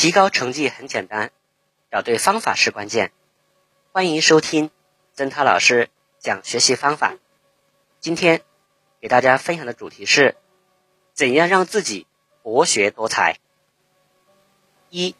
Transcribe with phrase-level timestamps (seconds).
[0.00, 1.32] 提高成绩很简单，
[1.90, 3.10] 找对方法是关键。
[3.90, 4.70] 欢迎收听
[5.12, 5.90] 曾涛老师
[6.20, 7.16] 讲学习方法。
[7.98, 8.42] 今天
[9.00, 10.36] 给大家分享的主题是：
[11.14, 12.06] 怎样让自己
[12.44, 13.40] 博学多才？
[14.88, 15.16] 一、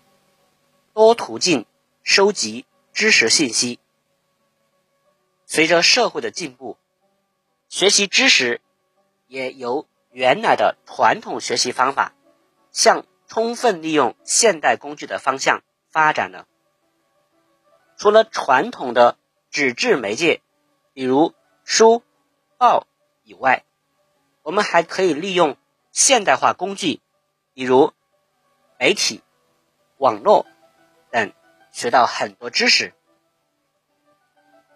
[0.92, 1.66] 多途径
[2.04, 3.80] 收集知识信息。
[5.44, 6.76] 随着社会的进步，
[7.68, 8.60] 学习知识
[9.26, 12.12] 也由原来的传统学习方法
[12.70, 16.46] 向充分利用现代工具的方向发展了。
[17.96, 19.18] 除了传统的
[19.50, 20.40] 纸质媒介，
[20.94, 22.02] 比如书、
[22.56, 22.86] 报
[23.22, 23.64] 以外，
[24.42, 25.58] 我们还可以利用
[25.92, 27.00] 现代化工具，
[27.52, 27.92] 比如
[28.78, 29.22] 媒体、
[29.98, 30.46] 网络
[31.10, 31.32] 等，
[31.70, 32.94] 学到很多知识。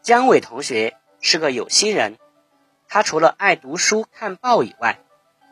[0.03, 2.19] 姜伟同学是个有心人，
[2.87, 4.98] 他除了爱读书、看报以外，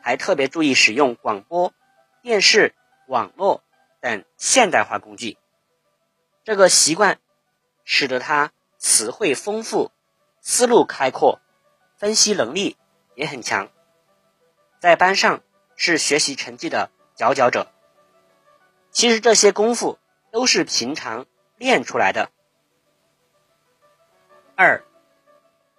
[0.02, 1.72] 还特别注意使用广播
[2.20, 2.74] 电视。
[3.10, 3.64] 网络
[4.00, 5.36] 等现代化工具，
[6.44, 7.18] 这个习惯
[7.84, 9.90] 使得他词汇丰富、
[10.40, 11.40] 思路开阔、
[11.96, 12.76] 分析能力
[13.16, 13.68] 也很强，
[14.78, 15.42] 在班上
[15.74, 17.72] 是学习成绩的佼佼者。
[18.92, 19.98] 其实这些功夫
[20.30, 21.26] 都是平常
[21.56, 22.30] 练出来的。
[24.54, 24.84] 二，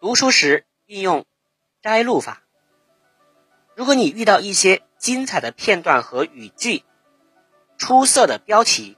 [0.01, 1.25] 读书时运用
[1.81, 2.43] 摘录法。
[3.73, 6.83] 如果你遇到一些精彩的片段和语句，
[7.81, 8.95] 出色的标题、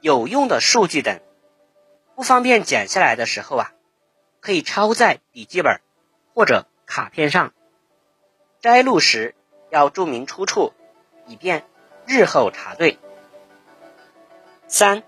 [0.00, 1.20] 有用的数据等，
[2.16, 3.72] 不方便剪下来的时候啊，
[4.40, 5.80] 可以抄在笔记本
[6.34, 7.54] 或者卡片上。
[8.58, 9.36] 摘录时
[9.70, 10.72] 要注明出处，
[11.28, 11.64] 以便
[12.04, 12.98] 日后查对。
[14.66, 15.04] 三，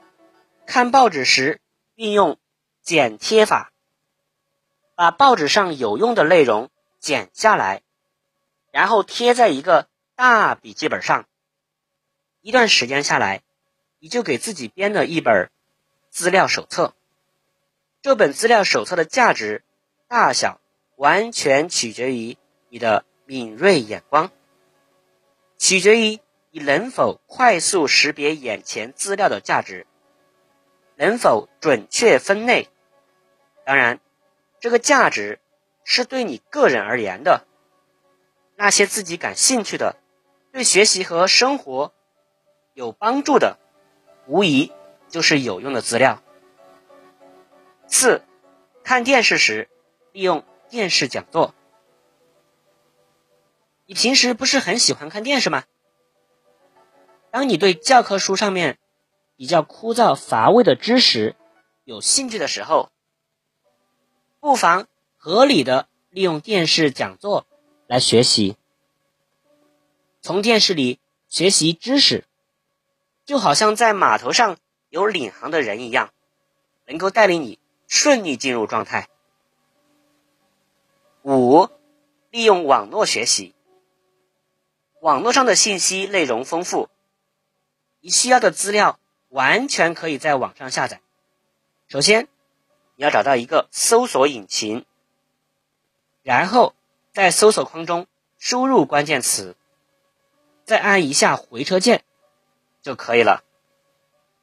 [0.65, 1.61] 看报纸时
[1.97, 2.39] 运用
[2.81, 3.72] 剪贴法，
[4.95, 7.83] 把报纸上有用的内容剪下来，
[8.70, 11.27] 然后贴在一个大笔记本上。
[12.45, 13.41] 一段时间下来，
[14.00, 15.50] 你就给自己编了一本
[16.11, 16.92] 资料手册。
[18.03, 19.64] 这本资料手册的价值
[20.09, 20.60] 大小
[20.97, 22.37] 完全取决于
[22.69, 24.31] 你的敏锐眼光，
[25.56, 29.87] 取决于你能否快速识别眼前资料的价值，
[30.97, 32.69] 能否准确分类。
[33.65, 34.00] 当然，
[34.60, 35.41] 这个价值
[35.83, 37.47] 是对你个人而言的。
[38.54, 39.97] 那些自己感兴趣的，
[40.53, 41.94] 对学习和生活。
[42.74, 43.58] 有帮助的，
[44.26, 44.72] 无疑
[45.08, 46.22] 就是有用的资料。
[47.86, 48.22] 四，
[48.82, 49.70] 看电视时
[50.12, 51.54] 利用电视讲座。
[53.86, 55.64] 你平时不是很喜欢看电视吗？
[57.30, 58.78] 当你对教科书上面
[59.36, 61.36] 比较枯燥乏味的知识
[61.84, 62.91] 有兴趣的时候，
[64.41, 67.46] 不妨合理的利用电视讲座
[67.86, 68.56] 来学习，
[70.20, 70.98] 从电视里
[71.28, 72.24] 学习知识。
[73.24, 74.58] 就好像在码头上
[74.88, 76.12] 有领航的人一样，
[76.86, 79.08] 能够带领你顺利进入状态。
[81.22, 81.68] 五，
[82.30, 83.54] 利用网络学习。
[85.00, 86.88] 网络上的信息内容丰富，
[88.00, 88.98] 你需要的资料
[89.28, 91.00] 完全可以在网上下载。
[91.88, 92.28] 首先，
[92.96, 94.84] 你要找到一个搜索引擎，
[96.22, 96.74] 然后
[97.12, 98.06] 在搜索框中
[98.38, 99.56] 输入关键词，
[100.64, 102.04] 再按一下回车键。
[102.84, 103.43] 就可以了。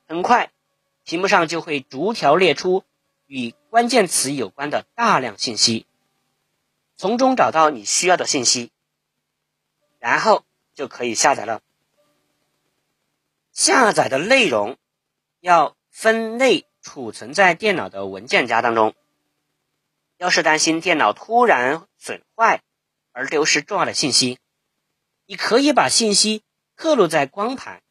[0.07, 0.51] 很快，
[1.05, 2.83] 屏幕上就会逐条列出
[3.27, 5.85] 与关键词有关的大量信息，
[6.97, 8.71] 从中找到你需要的信息，
[9.99, 10.43] 然后
[10.73, 11.61] 就可以下载了。
[13.53, 14.77] 下载的内容
[15.39, 18.95] 要分类储存在电脑的文件夹当中。
[20.17, 22.61] 要是担心电脑突然损坏
[23.11, 24.39] 而丢失重要的信息，
[25.25, 26.43] 你可以把信息
[26.75, 27.81] 刻录在光盘。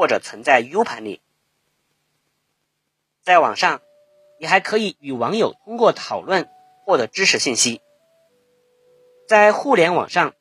[0.00, 1.20] 或者存在 U 盘里，
[3.20, 3.82] 在网上，
[4.38, 6.48] 你还可以与网友通过讨论
[6.86, 7.82] 获得知识信息。
[9.28, 10.34] 在互联网上，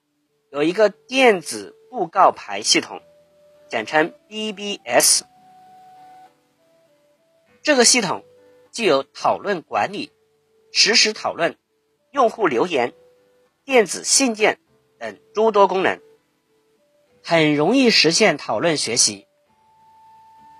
[0.49, 3.01] 有一个电子布告牌系统，
[3.67, 5.23] 简称 BBS。
[7.61, 8.23] 这个系统
[8.71, 10.13] 具有讨论管理、
[10.71, 11.57] 实时讨论、
[12.11, 12.93] 用户留言、
[13.65, 14.57] 电子信件
[14.97, 15.99] 等诸多功能，
[17.21, 19.25] 很容易实现讨论学习。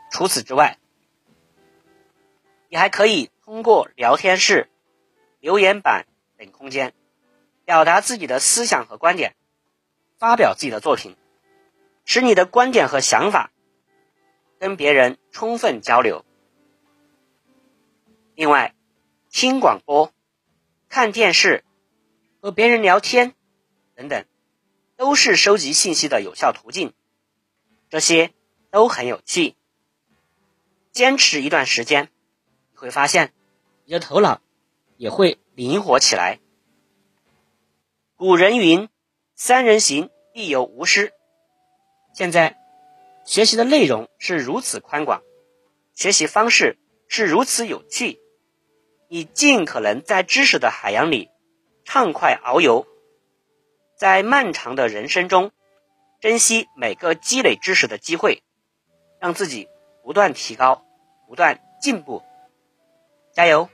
[0.10, 0.78] 除此之外，
[2.68, 4.70] 你还可以通过聊天室、
[5.40, 6.06] 留言板
[6.38, 6.94] 等空间，
[7.66, 9.36] 表达自己的思想和观点，
[10.18, 11.16] 发表自己的作品，
[12.06, 13.52] 使你的观点和想法
[14.60, 16.26] 跟别人充分交流。
[18.36, 18.74] 另外，
[19.30, 20.14] 听广播、
[20.90, 21.64] 看电视、
[22.42, 23.36] 和别人聊天
[23.96, 24.26] 等等，
[24.96, 26.94] 都是收集信息的有效途径。
[27.90, 28.34] 这些
[28.72, 29.56] 都很有趣。
[31.00, 32.10] 坚持一段时间，
[32.74, 33.32] 你会发现
[33.86, 34.42] 你的头脑
[34.98, 36.42] 也会灵活起来。
[38.18, 38.90] 古人云
[39.34, 41.14] ：“三人行，必有吾师。”
[42.14, 42.58] 现在
[43.24, 45.24] 学习的内容是如此宽广，
[45.94, 48.20] 学习方式是如此有趣，
[49.08, 51.30] 你尽可能在知识的海洋里
[51.86, 52.86] 畅快遨游，
[53.96, 55.54] 在漫长的人生中，
[56.20, 58.44] 珍惜每个积累知识的机会，
[59.22, 59.70] 让自己
[60.04, 60.86] 不断提高，
[61.30, 62.24] 不断进步，
[63.34, 63.70] 加油！